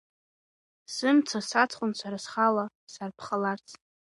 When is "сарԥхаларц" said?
2.93-3.67